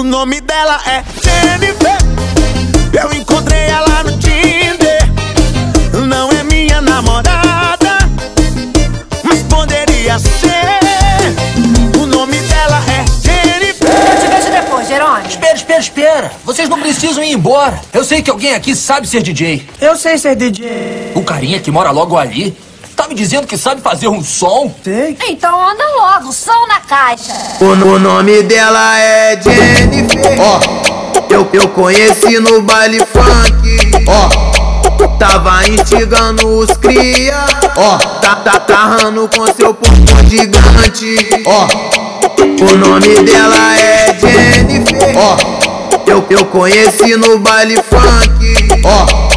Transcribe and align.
O 0.00 0.02
nome 0.02 0.40
dela 0.40 0.80
é 0.86 1.04
Jennifer. 1.22 1.98
Eu 2.90 3.12
encontrei 3.12 3.66
ela 3.66 4.02
no 4.02 4.16
Tinder. 4.16 4.98
Não 6.08 6.30
é 6.32 6.42
minha 6.42 6.80
namorada, 6.80 7.98
mas 9.22 9.42
poderia 9.42 10.18
ser. 10.18 12.00
O 12.00 12.06
nome 12.06 12.38
dela 12.38 12.82
é 12.88 13.04
Jennifer. 13.22 13.90
Eu 13.90 14.20
te 14.22 14.26
vejo 14.26 14.50
depois, 14.50 14.88
Jerônimo. 14.88 15.28
Espera, 15.28 15.54
espera, 15.54 15.80
espera. 15.80 16.32
Vocês 16.46 16.66
não 16.66 16.80
precisam 16.80 17.22
ir 17.22 17.32
embora. 17.32 17.78
Eu 17.92 18.02
sei 18.02 18.22
que 18.22 18.30
alguém 18.30 18.54
aqui 18.54 18.74
sabe 18.74 19.06
ser 19.06 19.22
DJ. 19.22 19.68
Eu 19.82 19.96
sei 19.96 20.16
ser 20.16 20.34
DJ. 20.34 21.12
O 21.14 21.22
carinha 21.22 21.60
que 21.60 21.70
mora 21.70 21.90
logo 21.90 22.16
ali 22.16 22.56
me 23.10 23.16
dizendo 23.16 23.44
que 23.44 23.58
sabe 23.58 23.82
fazer 23.82 24.06
um 24.06 24.22
som. 24.22 24.72
Sei. 24.84 25.18
Então 25.28 25.68
anda 25.68 25.84
logo, 25.96 26.32
som 26.32 26.66
na 26.68 26.78
caixa. 26.78 27.32
O, 27.60 27.64
o 27.64 27.98
nome 27.98 28.42
dela 28.44 28.98
é 29.00 29.40
Jennifer. 29.42 30.38
Ó, 30.40 30.60
eu, 31.28 31.48
eu 31.52 31.68
conheci 31.70 32.38
no 32.38 32.62
baile 32.62 33.00
funk. 33.00 33.90
Ó, 34.06 35.08
tava 35.18 35.68
instigando 35.68 36.46
os 36.46 36.70
cria. 36.76 37.36
Ó, 37.76 37.98
tá, 37.98 38.36
tá 38.36 38.60
tarrando 38.60 39.28
com 39.28 39.44
seu 39.54 39.74
pompom 39.74 40.28
gigante. 40.28 41.28
Ó, 41.46 41.66
o 42.64 42.76
nome 42.76 43.22
dela 43.24 43.76
é 43.76 44.16
Jennifer. 44.20 45.16
Ó, 45.16 45.36
eu, 46.06 46.24
eu 46.30 46.44
conheci 46.44 47.16
no 47.16 47.40
baile 47.40 47.74
funk. 47.82 48.68
Ó. 48.84 49.29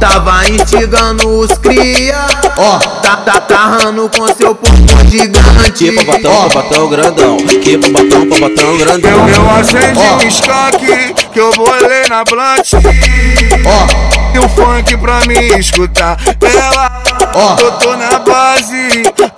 Tava 0.00 0.46
instigando 0.48 1.28
os 1.40 1.50
cria, 1.58 2.26
ó, 2.56 2.78
tá, 2.78 3.16
tá 3.16 3.40
tarrando 3.40 4.10
com 4.10 4.26
seu 4.34 4.54
pompom 4.54 5.08
gigante. 5.08 5.90
Que 5.90 6.04
papatão, 6.04 6.48
papatão 6.48 6.88
grandão. 6.90 7.36
Que 7.38 7.78
papatão, 7.78 8.28
papatão 8.28 8.76
grandão. 8.78 9.28
Eu, 9.28 9.34
eu 9.34 9.50
acendi 9.50 9.98
Ó. 9.98 10.16
um 10.16 11.14
que 11.32 11.40
eu 11.40 11.50
vou 11.52 11.70
ler 11.70 12.08
na 12.10 12.24
blunt. 12.24 12.72
Ó, 13.64 14.34
E 14.34 14.38
o 14.38 14.48
funk 14.48 14.96
pra 14.98 15.20
mim 15.26 15.58
escutar. 15.58 16.16
Ela, 16.42 17.02
Ó. 17.34 17.56
eu 17.60 17.72
tô 17.72 17.96
na 17.96 18.18
base, 18.18 19.02
tô 19.16 19.28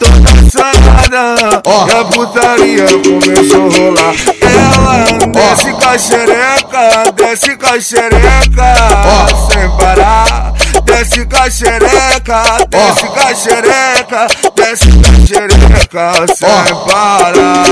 Ó. 1.64 1.86
E 1.86 1.92
a 1.92 2.04
putaria 2.04 2.84
começou 2.84 3.62
a 3.62 3.78
rolar. 3.78 4.14
Ela 4.42 5.26
desce 5.32 5.72
com 5.72 5.88
a 5.88 5.98
xereca, 5.98 7.12
desce 7.14 7.56
com 7.56 7.66
a 7.66 7.80
xereca, 7.80 8.74
Ó. 9.06 9.52
sem 9.52 9.70
parar. 9.76 10.52
Desce 10.84 11.24
com 11.26 11.36
a 11.36 11.50
xereca, 11.50 12.42
desce 12.68 13.06
com 13.06 13.20
a 13.20 13.34
xereca, 13.34 14.28
desce 14.54 14.88
com 14.92 15.08
a 15.08 15.26
xereca, 15.26 16.12
sem 16.34 16.74
parar. 16.84 17.62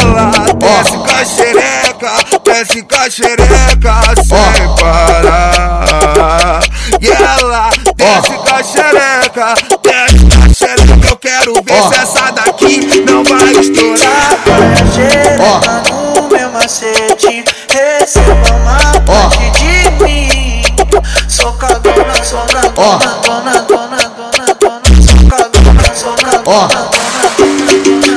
Ela 0.00 0.30
desce 0.54 0.96
com 0.96 1.10
a 1.10 1.24
xereca, 1.24 2.12
desce 2.44 2.82
com 2.82 2.96
a 2.96 3.10
xereca 3.10 4.05
na 22.34 22.60
Ó. 22.76 22.98
dona, 23.24 23.60
dona. 23.68 23.96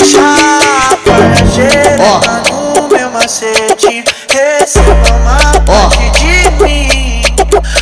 Chacoalha 0.04 1.46
xereca 1.54 2.42
no 2.76 2.88
meu 2.90 3.10
macete. 3.12 4.04
Receba 4.30 4.94
uma 4.94 5.38
Ó. 5.68 5.90
parte 5.90 6.06
de 6.20 6.64
mim. 6.64 7.22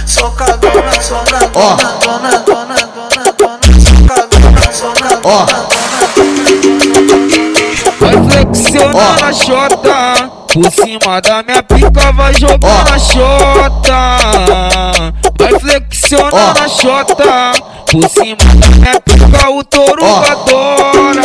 Sou 0.06 0.30
cagona, 0.32 1.02
sou 1.02 1.24
na 1.32 1.40
Ó. 1.54 1.76
dona, 1.76 1.90
dona, 2.04 2.32
dona, 2.46 2.78
dona, 2.94 3.26
dona. 3.38 3.60
Sou 3.82 3.98
cagona, 4.08 4.66
sou 4.74 4.94
na 5.02 5.12
Ó. 5.24 5.46
dona. 5.46 5.68
Vai 8.00 8.16
Ó. 8.94 9.26
a 9.26 9.34
xota 9.34 9.98
Por 10.54 10.72
cima 10.72 11.22
da 11.22 11.44
minha 11.44 11.64
pica 11.64 12.12
vai 12.14 12.34
jogando 12.34 12.66
Ó. 12.66 12.94
a 12.94 13.00
xota 13.00 14.18
Vai 15.50 15.60
flexionando 15.62 16.60
Ó. 16.60 16.64
a 16.64 16.68
xota 16.68 17.52
Por 17.90 18.10
cima 18.10 18.36
da 18.36 18.70
minha 18.76 19.00
pica 19.00 19.50
o 19.50 19.64
touro 19.64 20.04
adora 20.06 21.22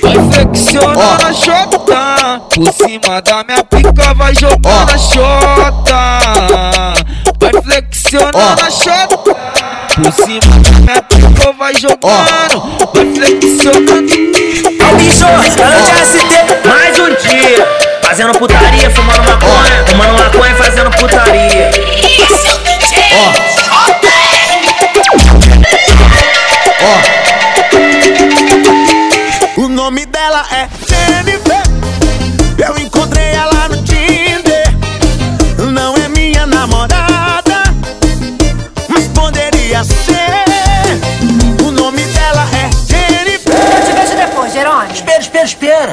Vai 0.00 0.32
flexionando 0.32 0.98
Ó. 0.98 1.26
a 1.26 1.32
xota 1.34 2.40
Por 2.54 2.72
cima 2.72 3.20
da 3.20 3.44
minha 3.44 3.62
pica 3.64 4.14
vai 4.14 4.34
jogando 4.34 4.66
Ó. 4.66 4.94
a 4.94 4.96
xota 4.96 6.18
Vai 7.38 7.62
flexionando 7.62 8.38
Ó. 8.38 8.66
a 8.66 8.70
xota 8.70 9.36
Por 9.94 10.12
cima 10.24 10.40
da 10.62 10.70
minha 10.80 11.02
pica 11.02 11.52
vai 11.52 11.74
jogando 11.74 12.81
Fazendo 18.22 18.38
putaria, 18.38 18.88
fumando 18.90 19.24
maconha 19.24 19.84
Fumando 19.88 20.14
maconha 20.14 20.54
fazendo 20.54 20.90
putaria. 20.92 21.70
O 29.56 29.68
nome 29.68 30.06
dela 30.06 30.46
é 30.52 30.68
Jennifer. 30.88 31.31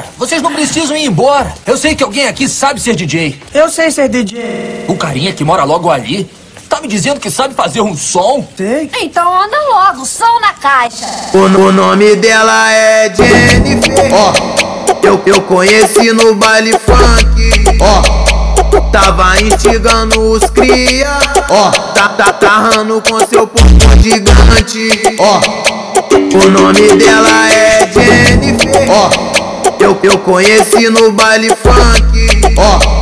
Espera. 0.00 0.04
Vocês 0.18 0.42
não 0.42 0.52
precisam 0.52 0.96
ir 0.96 1.06
embora. 1.06 1.52
Eu 1.66 1.76
sei 1.76 1.94
que 1.94 2.02
alguém 2.02 2.26
aqui 2.26 2.48
sabe 2.48 2.80
ser 2.80 2.94
DJ. 2.96 3.40
Eu 3.54 3.68
sei 3.68 3.90
ser 3.90 4.08
DJ. 4.08 4.86
O 4.88 4.96
carinha 4.96 5.32
que 5.32 5.44
mora 5.44 5.64
logo 5.64 5.90
ali 5.90 6.28
tá 6.68 6.80
me 6.80 6.88
dizendo 6.88 7.20
que 7.20 7.30
sabe 7.30 7.54
fazer 7.54 7.80
um 7.80 7.96
som. 7.96 8.46
Sei. 8.56 8.90
Então 9.02 9.42
anda 9.42 9.56
logo, 9.70 10.06
som 10.06 10.40
na 10.40 10.52
caixa. 10.54 11.06
O, 11.34 11.38
o 11.38 11.72
nome 11.72 12.16
dela 12.16 12.72
é 12.72 13.12
Jennifer. 13.14 14.12
Ó, 14.12 14.32
eu, 15.02 15.20
eu 15.26 15.40
conheci 15.42 16.12
no 16.12 16.34
baile 16.36 16.72
funk. 16.78 17.64
Ó, 17.80 18.80
tava 18.92 19.40
instigando 19.40 20.20
os 20.32 20.48
cria. 20.50 21.18
Ó, 21.48 21.70
tá, 21.70 22.08
tá 22.10 22.32
tarrando 22.34 23.02
com 23.02 23.18
seu 23.26 23.46
pompom 23.48 24.00
gigante. 24.00 25.02
Ó, 25.18 25.40
o 26.12 26.50
nome 26.50 26.96
dela 26.96 27.50
é 27.50 27.90
Jennifer. 27.92 28.49
Eu, 30.02 30.18
conheci 30.18 30.88
no 30.88 31.12
baile 31.12 31.48
funk. 31.48 32.40
Ó, 32.56 33.00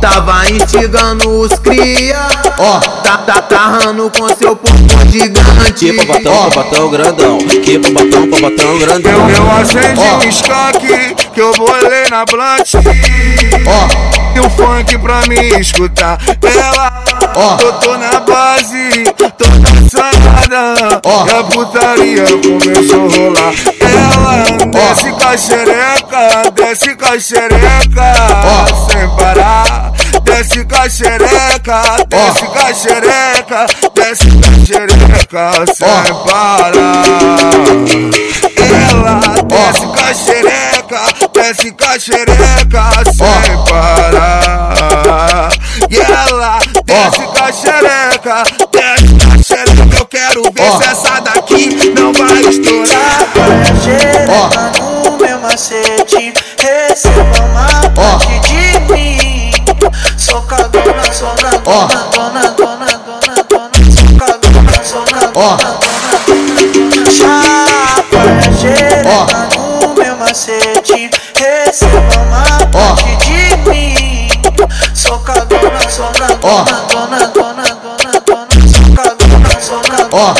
Tava 0.00 0.50
instigando 0.50 1.28
os 1.40 1.52
cria, 1.60 2.18
ó, 2.58 2.80
tá, 2.80 3.18
tá 3.18 3.42
tarrando 3.42 4.10
com 4.10 4.26
seu 4.34 4.56
pompom 4.56 4.98
gigante. 5.08 5.92
Que 5.92 6.06
papatão, 6.06 6.32
Ó, 6.34 6.50
papatão 6.50 6.90
grandão. 6.90 7.38
Que 7.38 7.78
papatão, 7.78 8.28
papatão 8.28 8.78
grandão. 8.78 9.12
Eu, 9.12 9.36
eu 9.36 9.50
acendi 9.52 10.00
um 10.00 10.28
skunk 10.28 11.14
que 11.32 11.40
eu 11.40 11.52
vou 11.52 11.72
ler 11.88 12.10
na 12.10 12.26
blunt. 12.26 12.74
ó, 13.66 14.36
E 14.36 14.40
o 14.40 14.50
funk 14.50 14.98
pra 14.98 15.20
mim 15.28 15.60
escutar. 15.60 16.18
Ela, 16.42 16.92
Ó. 17.34 17.56
eu 17.62 17.72
tô 17.74 17.96
na 17.96 18.20
base, 18.20 19.04
tô 19.16 19.44
cansada. 19.64 21.00
Ó. 21.04 21.26
E 21.26 21.30
a 21.30 21.44
putaria 21.44 22.24
começou 22.42 23.06
a 23.06 23.16
rolar. 23.16 23.54
Ela 23.80 24.66
desce 24.66 25.10
com 25.12 25.28
a 25.28 25.36
xereca, 25.36 26.50
desce 26.54 26.94
com 26.94 27.06
a 27.06 27.18
xereca, 27.18 28.12
Ó. 28.44 28.90
sem 28.90 29.08
parar. 29.16 29.92
Desce 30.24 30.64
com 30.64 30.76
a 30.76 30.88
xereca, 30.88 31.82
desce 32.08 32.46
com 32.46 32.58
a 32.58 32.74
xereca, 32.74 33.66
desce 33.94 34.28
com 34.30 34.46
a 34.46 34.64
xereca, 34.66 35.50
sem 35.74 36.14
parar. 36.24 37.02
Ela 38.90 39.20
desce 39.44 39.86
com 39.86 40.00
a 40.00 40.14
xereca, 40.14 41.00
desce 41.34 41.72
com 41.72 41.84
a 41.84 41.98
xereca, 41.98 42.82
sem 43.12 43.56
parar. 43.64 43.91
Xereca, 48.22 48.44
desce 48.70 49.14
com 49.18 49.32
a 49.32 49.42
xereca. 49.42 49.96
Eu 49.98 50.06
quero 50.06 50.42
ver 50.42 50.70
Ó. 50.70 50.76
se 50.80 50.88
essa 50.88 51.20
daqui 51.20 51.92
não 51.98 52.12
vai 52.12 52.40
estourar. 52.42 53.26
Olha 53.36 53.74
xereca 53.80 54.70
no 54.80 55.18
meu 55.18 55.38
macete. 55.40 56.32
Receba 56.58 57.40
uma 57.44 57.66
Ó. 57.96 58.18
parte 58.18 58.40
de 58.48 58.92
mim. 58.92 59.50
Sou 60.16 60.40
cagona, 60.42 61.12
sou 61.12 61.34
na 61.42 61.50
Ó. 61.64 61.86
dona, 61.86 62.04
dona, 62.12 62.50
dona, 62.50 62.98
dona, 63.04 63.42
dona. 63.48 63.70
Sou 63.90 64.08
cagona, 64.18 64.84
sou 64.84 65.04
na 65.10 65.24
Ó. 65.34 65.56
dona. 65.56 65.82
Chacoalha 67.10 68.52
xereca 68.56 69.48
no 69.56 69.94
meu 69.94 70.16
macete. 70.16 71.10
Receba 71.34 72.14
uma 72.22 72.62
socadona, 74.94 75.80
socadona, 75.90 76.26
dona, 76.36 76.36
dona, 76.40 76.91
socadona, 80.22 80.34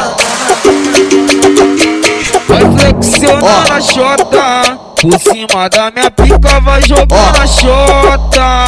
Vai 2.48 2.60
flexionar 2.60 3.68
na 3.68 3.80
chota 3.80 4.78
Por 5.00 5.18
cima 5.18 5.68
da 5.68 5.90
minha 5.90 6.10
pica 6.10 6.60
vai 6.60 6.82
jogar 6.82 7.32
na 7.32 7.46
chota 7.46 8.64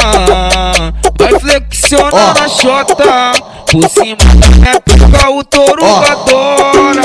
Vai 1.18 1.40
flexionar 1.40 2.34
na 2.34 2.48
chota 2.48 3.32
Por 3.70 3.88
cima 3.88 4.16
da 4.16 4.48
minha 4.48 4.80
pica 4.80 5.30
o 5.30 5.44
touro 5.44 5.84
adora. 5.84 7.02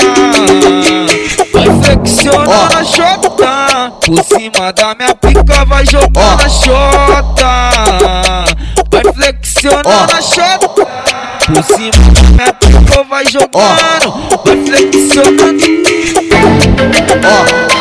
Vai 1.52 1.82
flexionar 1.82 2.68
na 2.74 2.84
chota 2.84 3.92
Por 4.04 4.24
cima 4.24 4.72
da 4.72 4.94
minha 4.94 5.14
pica 5.14 5.64
vai 5.64 5.86
jogar 5.86 6.36
na 6.36 6.48
chota 6.48 7.70
Vai 8.90 9.12
flexionar 9.14 10.08
na 10.08 10.22
chota 10.22 10.69
Por 11.52 11.64
cima 11.64 11.90
da 12.12 12.22
minha 12.22 12.54
pica 12.54 13.02
vai 13.04 13.24
jogando. 13.26 14.28
Vai 14.44 14.56
flexionando 14.64 15.64
ó, 17.26 17.79